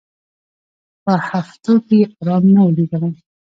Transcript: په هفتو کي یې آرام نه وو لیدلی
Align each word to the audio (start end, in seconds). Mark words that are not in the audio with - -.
په 1.03 1.13
هفتو 1.29 1.73
کي 1.85 1.95
یې 2.01 2.07
آرام 2.19 2.43
نه 2.53 2.61
وو 2.63 2.75
لیدلی 2.77 3.11